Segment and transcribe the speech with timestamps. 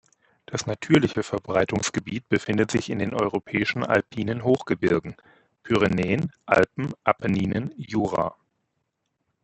[0.47, 5.15] Das natürliche Verbreitungsgebiet befindet sich in den europäischen alpinen Hochgebirgen:
[5.61, 8.35] Pyrenäen, Alpen, Apenninen, Jura.